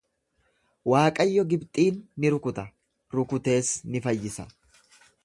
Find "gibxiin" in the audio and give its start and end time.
1.51-1.99